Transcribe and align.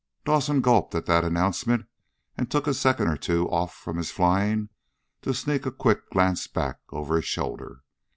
Dawson 0.25 0.61
gulped 0.61 0.95
at 0.95 1.05
that 1.05 1.23
announcement 1.23 1.85
and 2.35 2.49
took 2.49 2.65
a 2.65 2.73
second 2.73 3.07
or 3.07 3.17
two 3.17 3.47
off 3.51 3.71
from 3.75 3.97
his 3.97 4.09
flying 4.09 4.69
to 5.21 5.31
sneak 5.31 5.67
a 5.67 5.71
quick 5.71 6.09
glance 6.09 6.47
back 6.47 6.79
over 6.89 7.17
his 7.17 7.25
shoulder. 7.25 7.83